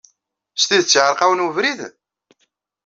[0.59, 1.79] S tidet iɛeṛeq-awen webrid?